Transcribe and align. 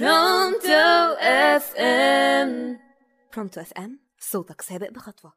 برونتو 0.00 1.14
FM 1.20 2.78
برونتو 3.34 3.60
FM 3.60 4.00
صوتك 4.18 4.60
سابق 4.60 4.90
بخطوة. 4.90 5.32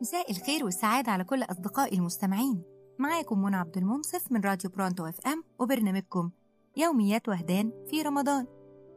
مساء 0.00 0.30
الخير 0.30 0.64
والسعادة 0.64 1.12
على 1.12 1.24
كل 1.24 1.42
أصدقائي 1.42 1.98
المستمعين. 1.98 2.62
معاكم 2.98 3.42
منى 3.42 3.56
عبد 3.56 3.76
المنصف 3.76 4.32
من 4.32 4.40
راديو 4.40 4.70
برونتو 4.70 5.06
FM 5.06 5.44
وبرنامجكم 5.58 6.30
يوميات 6.76 7.28
وهدان 7.28 7.72
في 7.90 8.02
رمضان. 8.02 8.46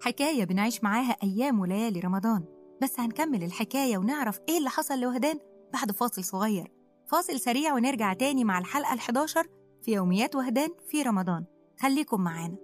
حكاية 0.02 0.44
بنعيش 0.44 0.84
معاها 0.84 1.16
أيام 1.24 1.60
وليالي 1.60 2.00
رمضان. 2.00 2.44
بس 2.82 3.00
هنكمل 3.00 3.44
الحكاية 3.44 3.98
ونعرف 3.98 4.40
إيه 4.50 4.58
اللي 4.58 4.70
حصل 4.70 5.00
لوهدان 5.00 5.40
بعد 5.76 5.92
فاصل 5.92 6.24
صغير. 6.24 6.72
فاصل 7.08 7.40
سريع 7.40 7.74
ونرجع 7.74 8.14
تاني 8.14 8.44
مع 8.44 8.60
الحلقة 8.60 8.96
ال11 8.96 9.48
في 9.82 9.92
يوميات 9.92 10.36
وهدان 10.36 10.70
في 10.92 11.02
رمضان. 11.02 11.46
خليكم 11.80 12.22
معانا. 12.22 12.56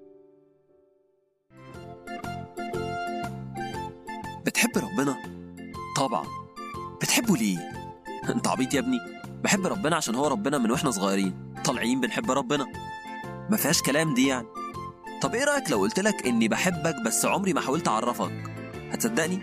بتحب 4.46 4.78
ربنا؟ 4.78 5.18
طبعا. 5.98 6.26
بتحبه 7.02 7.38
ليه؟ 7.38 7.72
أنت 8.30 8.48
عبيط 8.48 8.74
يا 8.74 8.80
ابني. 8.80 9.00
بحب 9.44 9.68
ربنا 9.68 9.96
عشان 9.96 10.16
هو 10.16 10.28
ربنا 10.28 10.58
من 10.58 10.72
وإحنا 10.72 10.92
صغيرين. 10.92 11.54
طالعين 11.66 12.02
بنحب 12.02 12.32
ربنا. 12.32 12.68
ما 13.50 13.58
فيهاش 13.58 13.82
كلام 13.82 14.14
دي 14.14 14.28
يعني. 14.28 14.48
طب 15.22 15.36
إيه 15.36 15.44
رأيك 15.44 15.72
لو 15.72 15.80
قلت 15.80 16.00
لك 16.00 16.28
إني 16.28 16.48
بحبك 16.48 16.96
بس 17.06 17.26
عمري 17.26 17.54
ما 17.54 17.62
حاولت 17.62 17.88
أعرفك؟ 17.88 18.52
هتصدقني؟ 18.92 19.42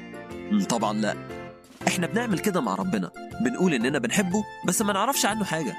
طبعا 0.69 0.93
لا. 0.93 1.38
إحنا 1.99 2.07
بنعمل 2.07 2.39
كده 2.39 2.61
مع 2.61 2.75
ربنا. 2.75 3.11
بنقول 3.41 3.75
إننا 3.75 3.99
بنحبه 3.99 4.45
بس 4.67 4.83
ما 4.83 4.93
نعرفش 4.93 5.27
عنه 5.27 5.45
حاجة. 5.45 5.77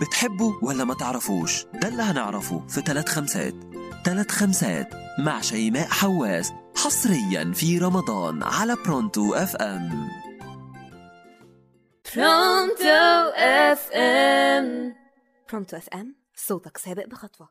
بتحبه 0.00 0.58
ولا 0.62 0.84
ما 0.84 0.94
تعرفوش؟ 0.94 1.64
ده 1.82 1.88
اللي 1.88 2.02
هنعرفه 2.02 2.66
في 2.68 2.80
ثلاث 2.80 3.08
خمسات. 3.08 3.54
ثلاث 4.04 4.30
خمسات 4.30 4.88
مع 5.18 5.40
شيماء 5.40 5.88
حواس 5.88 6.52
حصريا 6.76 7.52
في 7.54 7.78
رمضان 7.78 8.42
على 8.42 8.76
برونتو 8.84 9.34
FM. 9.34 10.08
برونتو 12.14 13.30
FM. 13.36 14.94
برونتو 15.50 15.76
FM 15.76 16.14
صوتك 16.36 16.76
سابق 16.76 17.06
بخطوة. 17.06 17.48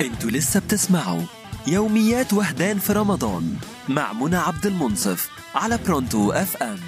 أنتوا 0.00 0.30
لسه 0.30 0.60
بتسمعوا 0.60 1.22
يوميات 1.66 2.32
وهدان 2.32 2.78
في 2.78 2.92
رمضان. 2.92 3.56
مع 3.88 4.12
منى 4.12 4.36
عبد 4.36 4.66
المنصف 4.66 5.30
على 5.54 5.78
برونتو 5.86 6.32
FM 6.32 6.78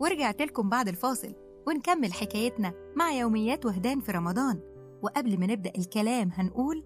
ورجعت 0.00 0.42
لكم 0.42 0.68
بعد 0.68 0.88
الفاصل 0.88 1.34
ونكمل 1.66 2.12
حكايتنا 2.12 2.72
مع 2.96 3.12
يوميات 3.12 3.66
وهدان 3.66 4.00
في 4.00 4.12
رمضان. 4.12 4.60
وقبل 5.02 5.40
ما 5.40 5.46
نبدأ 5.46 5.72
الكلام 5.78 6.30
هنقول 6.34 6.84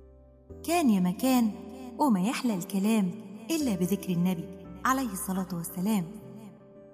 كان 0.65 0.91
يا 0.91 1.01
مكان 1.01 1.51
وما 1.99 2.21
يحلى 2.21 2.55
الكلام 2.55 3.11
إلا 3.51 3.75
بذكر 3.75 4.11
النبي 4.13 4.49
عليه 4.85 5.13
الصلاة 5.13 5.49
والسلام. 5.53 6.05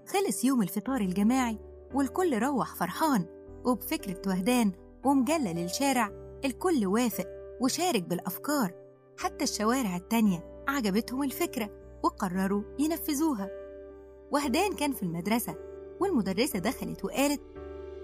خلص 0.08 0.44
يوم 0.44 0.62
الفطار 0.62 1.00
الجماعي 1.00 1.58
والكل 1.94 2.38
روح 2.38 2.74
فرحان 2.74 3.26
وبفكرة 3.64 4.22
وهدان 4.26 4.72
ومجلة 5.04 5.52
للشارع 5.52 6.10
الكل 6.44 6.86
وافق 6.86 7.26
وشارك 7.60 8.02
بالأفكار. 8.02 8.72
حتى 9.18 9.44
الشوارع 9.44 9.96
التانية 9.96 10.64
عجبتهم 10.68 11.22
الفكرة 11.22 11.70
وقرروا 12.02 12.62
ينفذوها. 12.78 13.50
وهدان 14.32 14.72
كان 14.72 14.92
في 14.92 15.02
المدرسة 15.02 15.54
والمدرسة 16.00 16.58
دخلت 16.58 17.04
وقالت 17.04 17.40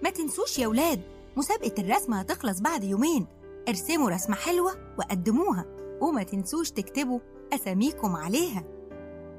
ما 0.02 0.10
تنسوش 0.10 0.58
يا 0.58 0.66
ولاد 0.66 1.00
مسابقة 1.36 1.74
الرسم 1.82 2.14
هتخلص 2.14 2.60
بعد 2.60 2.84
يومين. 2.84 3.26
ارسموا 3.68 4.10
رسمة 4.10 4.36
حلوة 4.36 4.72
وقدموها 4.98 5.64
وما 6.00 6.22
تنسوش 6.22 6.70
تكتبوا 6.70 7.20
أساميكم 7.52 8.16
عليها. 8.16 8.64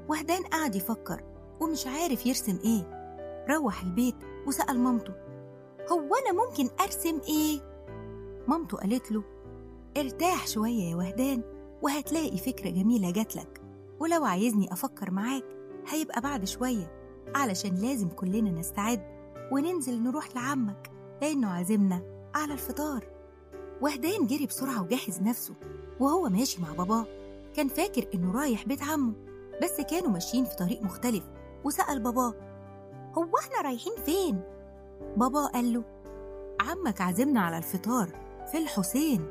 وهدان 0.08 0.42
قعد 0.42 0.74
يفكر 0.74 1.22
ومش 1.60 1.86
عارف 1.86 2.26
يرسم 2.26 2.58
إيه. 2.64 3.00
روح 3.50 3.82
البيت 3.82 4.16
وسأل 4.46 4.78
مامته 4.80 5.12
هو 5.92 6.14
أنا 6.14 6.44
ممكن 6.44 6.68
أرسم 6.80 7.20
إيه؟ 7.28 7.60
مامته 8.48 8.76
قالت 8.78 9.12
له 9.12 9.22
ارتاح 9.96 10.46
شوية 10.46 10.82
يا 10.90 10.96
وهدان 10.96 11.42
وهتلاقي 11.82 12.38
فكرة 12.38 12.70
جميلة 12.70 13.10
جاتلك 13.10 13.60
ولو 14.00 14.24
عايزني 14.24 14.72
أفكر 14.72 15.10
معاك 15.10 15.44
هيبقى 15.88 16.20
بعد 16.20 16.44
شوية 16.44 16.92
علشان 17.34 17.74
لازم 17.74 18.08
كلنا 18.08 18.50
نستعد 18.50 19.02
وننزل 19.52 20.02
نروح 20.02 20.36
لعمك 20.36 20.90
لأنه 21.22 21.48
عازمنا 21.50 22.02
على 22.34 22.52
الفطار 22.52 23.04
وهدان 23.80 24.26
جري 24.26 24.46
بسرعة 24.46 24.82
وجهز 24.82 25.20
نفسه 25.22 25.54
وهو 26.00 26.28
ماشي 26.28 26.62
مع 26.62 26.72
باباه 26.72 27.06
كان 27.56 27.68
فاكر 27.68 28.06
إنه 28.14 28.32
رايح 28.32 28.64
بيت 28.66 28.82
عمه 28.82 29.12
بس 29.62 29.80
كانوا 29.80 30.10
ماشيين 30.10 30.44
في 30.44 30.56
طريق 30.56 30.82
مختلف 30.82 31.24
وسأل 31.64 32.00
باباه 32.00 32.34
هو 33.18 33.38
إحنا 33.38 33.60
رايحين 33.68 33.92
فين؟ 34.06 34.40
بابا 35.16 35.46
قال 35.46 35.72
له 35.72 35.84
عمك 36.60 37.00
عازمنا 37.00 37.40
على 37.40 37.58
الفطار 37.58 38.08
في 38.52 38.58
الحسين. 38.58 39.26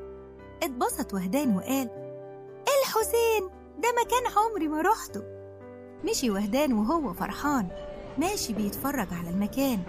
اتبسط 0.63 1.13
وهدان 1.13 1.55
وقال 1.55 1.89
الحسين 2.81 3.49
ده 3.79 3.89
مكان 4.05 4.23
عمري 4.37 4.67
ما 4.67 4.81
رحته 4.81 5.23
مشي 6.05 6.29
وهدان 6.29 6.73
وهو 6.73 7.13
فرحان. 7.13 7.67
ماشي 8.17 8.53
بيتفرج 8.53 9.07
على 9.11 9.29
المكان. 9.29 9.79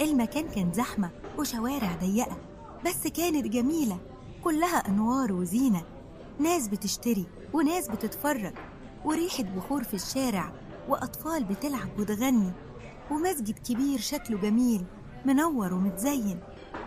المكان 0.00 0.48
كان 0.48 0.72
زحمة 0.72 1.10
وشوارع 1.38 1.96
ضيقة 2.00 2.36
بس 2.86 3.06
كانت 3.06 3.46
جميلة 3.46 3.98
كلها 4.44 4.76
أنوار 4.88 5.32
وزينة. 5.32 5.82
ناس 6.38 6.68
بتشتري 6.68 7.26
وناس 7.52 7.88
بتتفرج 7.88 8.54
وريحة 9.04 9.42
بخور 9.42 9.84
في 9.84 9.94
الشارع 9.94 10.52
وأطفال 10.88 11.44
بتلعب 11.44 11.88
وتغني 11.98 12.52
ومسجد 13.10 13.58
كبير 13.58 13.98
شكله 13.98 14.38
جميل. 14.38 14.84
منور 15.24 15.74
ومتزين 15.74 16.40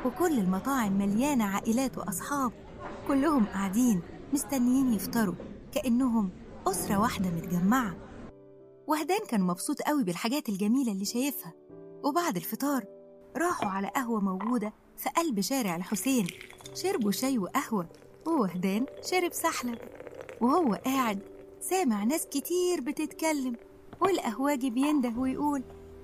وكل 0.05 0.39
المطاعم 0.39 0.97
مليانة 0.97 1.45
عائلات 1.45 1.97
وأصحاب. 1.97 2.51
كلهم 3.07 3.45
قاعدين 3.45 4.01
مستنيين 4.33 4.93
يفطروا 4.93 5.35
كأنهم 5.71 6.29
أسرة 6.67 6.97
واحدة 6.97 7.29
متجمعة. 7.29 7.95
وهدان 8.87 9.19
كان 9.29 9.41
مبسوط 9.41 9.81
قوي 9.81 10.03
بالحاجات 10.03 10.49
الجميلة 10.49 10.91
اللي 10.91 11.05
شايفها. 11.05 11.53
وبعد 12.03 12.35
الفطار 12.35 12.85
راحوا 13.37 13.69
على 13.69 13.87
قهوة 13.87 14.19
موجودة 14.19 14.73
في 14.97 15.09
قلب 15.09 15.41
شارع 15.41 15.75
الحسين. 15.75 16.27
شربوا 16.73 17.11
شاي 17.11 17.37
وقهوة 17.37 17.89
ووهدان 18.27 18.85
شرب 19.03 19.33
سحلب. 19.33 19.77
وهو 20.41 20.73
قاعد 20.73 21.19
سامع 21.61 22.03
ناس 22.03 22.25
كتير 22.25 22.81
بتتكلم 22.81 23.55
والقهواجي 24.01 24.69
بينده 24.69 25.13
ويقول 25.17 25.63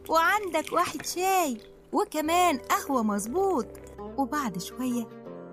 وعندك 0.10 0.74
واحد 0.74 1.06
شاي؟ 1.06 1.73
وكمان 1.94 2.58
قهوة 2.58 3.04
مظبوط. 3.04 3.68
وبعد 4.18 4.58
شوية 4.58 5.08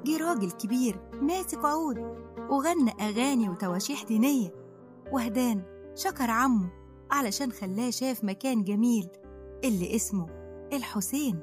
جه 0.05 0.19
راجل 0.29 0.51
كبير 0.51 1.01
ماسك 1.21 1.65
عود 1.65 1.99
وغنى 2.51 2.91
أغاني 3.01 3.49
وتواشيح 3.49 4.03
دينية. 4.03 4.55
وهدان 5.13 5.63
شكر 5.95 6.31
عمه 6.31 6.71
علشان 7.11 7.53
خلاه 7.53 7.91
شاف 7.91 8.25
مكان 8.25 8.65
جميل 8.65 9.09
اللي 9.65 9.97
اسمه 9.97 10.27
الحسين. 10.73 11.41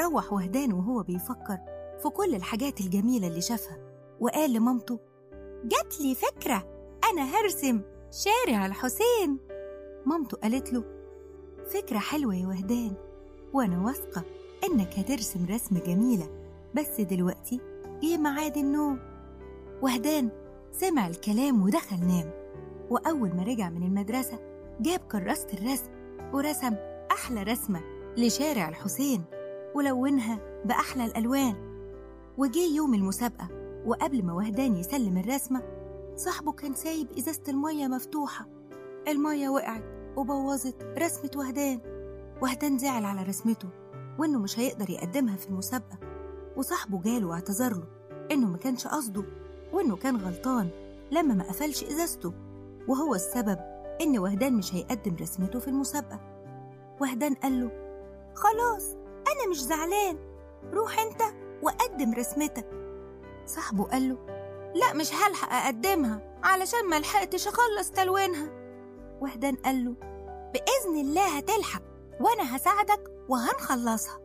روح 0.00 0.32
وهدان 0.32 0.72
وهو 0.72 1.02
بيفكر 1.02 1.58
في 2.02 2.08
كل 2.08 2.34
الحاجات 2.34 2.80
الجميلة 2.80 3.26
اللي 3.26 3.40
شافها. 3.40 3.78
وقال 4.20 4.52
لمامته 4.52 5.00
جات 5.64 6.00
لي 6.00 6.14
فكرة 6.14 6.66
أنا 7.12 7.22
هرسم 7.24 7.82
شارع 8.10 8.66
الحسين. 8.66 9.38
مامته 10.06 10.36
قالت 10.36 10.72
له 10.72 10.84
فكرة 11.74 11.98
حلوة 11.98 12.34
يا 12.34 12.46
وهدان 12.46 12.96
وأنا 13.54 13.84
واثقة 13.84 14.24
إنك 14.64 14.98
هترسم 14.98 15.46
رسمة 15.46 15.80
جميلة 15.80 16.28
بس 16.74 17.00
دلوقتي 17.00 17.60
جه 18.02 18.16
ميعاد 18.16 18.56
النوم. 18.56 18.98
وهدان 19.82 20.28
سمع 20.72 21.06
الكلام 21.06 21.62
ودخل 21.62 22.00
نام. 22.06 22.30
وأول 22.90 23.28
ما 23.36 23.42
رجع 23.42 23.70
من 23.70 23.82
المدرسة 23.82 24.38
جاب 24.80 25.00
كراسة 25.00 25.46
الرسم 25.52 25.90
ورسم 26.32 26.74
أحلى 27.10 27.42
رسمة 27.42 27.80
لشارع 28.16 28.68
الحسين 28.68 29.22
ولونها 29.74 30.38
بأحلى 30.64 31.04
الألوان. 31.04 31.54
وجه 32.38 32.74
يوم 32.76 32.94
المسابقة 32.94 33.48
وقبل 33.86 34.24
ما 34.24 34.32
وهدان 34.32 34.76
يسلم 34.76 35.18
الرسمة 35.18 35.62
صاحبه 36.16 36.52
كان 36.52 36.74
سايب 36.74 37.06
إزازة 37.18 37.42
المية 37.48 37.86
مفتوحة. 37.86 38.46
المية 39.08 39.48
وقعت 39.48 39.84
وبوظت 40.16 40.82
رسمة 40.98 41.30
وهدان. 41.36 41.93
وهدان 42.44 42.78
زعل 42.78 43.04
على 43.04 43.22
رسمته 43.22 43.68
وإنه 44.18 44.38
مش 44.38 44.58
هيقدر 44.58 44.90
يقدمها 44.90 45.36
في 45.36 45.48
المسابقة. 45.48 45.98
وصاحبه 46.56 47.02
جاله 47.02 47.26
واعتذر 47.26 47.74
له 47.74 47.84
إنه 48.30 48.46
ما 48.46 48.58
كانش 48.58 48.86
قصده 48.86 49.24
وإنه 49.72 49.96
كان 49.96 50.16
غلطان 50.16 50.68
لما 51.10 51.34
ما 51.34 51.44
قفلش 51.44 51.84
إزازته. 51.84 52.32
وهو 52.88 53.14
السبب 53.14 53.58
إن 54.00 54.18
وهدان 54.18 54.52
مش 54.52 54.74
هيقدم 54.74 55.16
رسمته 55.20 55.58
في 55.58 55.68
المسابقة. 55.68 56.20
وهدان 57.00 57.34
قال 57.34 57.60
له 57.60 57.70
خلاص 58.34 58.84
أنا 59.32 59.50
مش 59.50 59.62
زعلان. 59.62 60.18
روح 60.72 60.98
أنت 60.98 61.22
وقدم 61.62 62.14
رسمتك. 62.14 62.70
صاحبه 63.46 63.84
قال 63.84 64.08
له 64.08 64.18
لا 64.74 64.94
مش 64.94 65.14
هلحق 65.14 65.52
أقدمها 65.52 66.40
علشان 66.42 66.88
ما 66.90 67.00
لحقتش 67.00 67.48
أخلص 67.48 67.90
تلوينها. 67.90 68.48
وهدان 69.20 69.56
قال 69.56 69.84
له 69.84 69.94
بإذن 70.52 71.00
الله 71.00 71.36
هتلحق. 71.36 71.93
وأنا 72.20 72.56
هساعدك 72.56 73.10
وهنخلصها. 73.28 74.20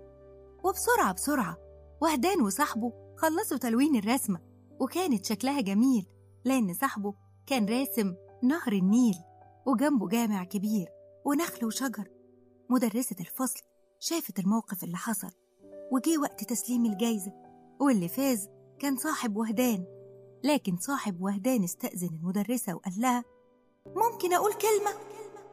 وبسرعة 0.63 1.13
بسرعة 1.13 1.57
وهدان 2.01 2.41
وصاحبه 2.41 2.93
خلصوا 3.17 3.57
تلوين 3.57 3.95
الرسمة 3.95 4.39
وكانت 4.79 5.25
شكلها 5.25 5.61
جميل 5.61 6.05
لأن 6.45 6.73
صاحبه 6.73 7.13
كان 7.47 7.65
راسم 7.65 8.15
نهر 8.43 8.73
النيل 8.73 9.15
وجنبه 9.65 10.07
جامع 10.07 10.43
كبير 10.43 10.87
ونخل 11.25 11.65
وشجر. 11.65 12.07
مدرسة 12.69 13.15
الفصل 13.19 13.61
شافت 13.99 14.39
الموقف 14.39 14.83
اللي 14.83 14.97
حصل 14.97 15.31
وجه 15.91 16.17
وقت 16.17 16.43
تسليم 16.43 16.85
الجايزة 16.85 17.31
واللي 17.79 18.07
فاز 18.07 18.49
كان 18.79 18.97
صاحب 18.97 19.37
وهدان. 19.37 19.85
لكن 20.43 20.77
صاحب 20.77 21.21
وهدان 21.21 21.63
استأذن 21.63 22.09
المدرسة 22.21 22.75
وقال 22.75 22.93
لها 22.97 23.23
ممكن 23.85 24.33
أقول 24.33 24.53
كلمة؟ 24.53 24.91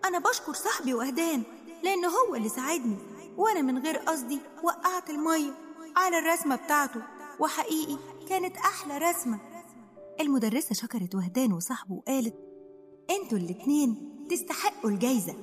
أنا 0.05 0.19
بشكر 0.19 0.53
صاحبي 0.53 0.94
وهدان. 0.94 1.43
لأن 1.87 2.05
هو 2.05 2.35
اللي 2.35 2.49
ساعدني 2.49 2.97
وأنا 3.37 3.62
من 3.62 3.79
غير 3.79 3.97
قصدي 3.97 4.41
وقعت 4.62 5.11
المية 5.11 5.50
على 5.97 6.19
الرسمة 6.19 6.56
بتاعته 6.56 7.03
وحقيقي 7.41 7.97
كانت 8.29 8.56
أحلى 8.56 8.99
رسمة. 8.99 9.38
المدرسة 10.21 10.75
شكرت 10.75 11.15
وهدان 11.15 11.53
وصاحبه 11.53 11.94
وقالت 11.94 12.35
أنتوا 13.11 13.38
الاتنين 13.38 14.17
تستحقوا 14.31 14.91
الجايزة 14.91 15.35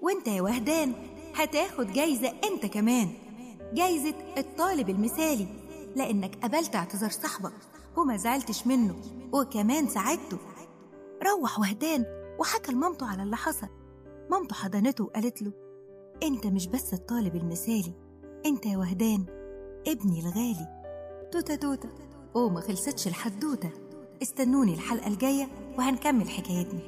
وأنت 0.00 0.28
يا 0.28 0.42
وهدان 0.42 0.92
هتاخد 1.34 1.92
جايزة 1.92 2.28
أنت 2.44 2.66
كمان 2.66 3.08
جايزة 3.72 4.14
الطالب 4.38 4.88
المثالي 4.90 5.46
لأنك 5.96 6.44
قبلت 6.44 6.76
اعتذار 6.76 7.10
صاحبك 7.10 7.54
وما 7.96 8.16
زعلتش 8.16 8.66
منه 8.66 8.96
وكمان 9.32 9.88
ساعدته. 9.88 10.38
روح 11.22 11.58
وهدان 11.58 12.04
وحكى 12.40 12.72
لمامته 12.72 13.06
على 13.06 13.22
اللي 13.22 13.36
حصل. 13.36 13.68
مامته 14.30 14.54
حضنته 14.54 15.04
وقالت 15.04 15.42
له 15.42 15.67
انت 16.22 16.46
مش 16.46 16.66
بس 16.66 16.94
الطالب 16.94 17.36
المثالي 17.36 17.92
انت 18.46 18.66
يا 18.66 18.76
وهدان 18.76 19.24
ابني 19.88 20.20
الغالي. 20.20 20.84
توتة 21.32 21.54
توتة. 21.54 21.88
وما 22.34 22.60
خلصتش 22.60 23.06
الحدوتة. 23.06 23.70
استنوني 24.22 24.74
الحلقة 24.74 25.06
الجاية 25.06 25.48
وهنكمل 25.78 26.28
حكايتنا. 26.28 26.80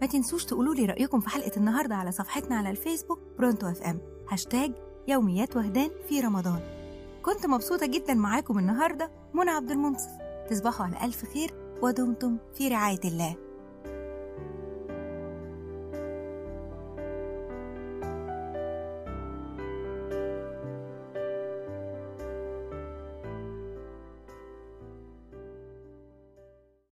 ما 0.00 0.06
تنسوش 0.06 0.44
تقولوا 0.44 0.74
لي 0.74 0.86
رأيكم 0.86 1.20
في 1.20 1.28
حلقة 1.28 1.56
النهاردة 1.56 1.94
على 1.94 2.12
صفحتنا 2.12 2.56
على 2.56 2.70
الفيسبوك 2.70 3.18
برونتو 3.38 3.66
FM. 3.66 3.98
hashtag 4.30 4.72
يوميات 5.08 5.56
وهدان 5.56 5.90
في 6.08 6.20
رمضان. 6.20 6.60
كنت 7.22 7.46
مبسوطة 7.46 7.86
جدا 7.86 8.14
معاكم 8.14 8.58
النهاردة 8.58 9.10
منى 9.34 9.50
عبد 9.50 9.70
المنصف. 9.70 10.10
تصبحوا 10.50 10.86
على 10.86 11.04
ألف 11.04 11.24
خير 11.24 11.54
ودمتم 11.82 12.36
في 12.54 12.68
رعاية 12.68 13.00
الله. 13.04 13.36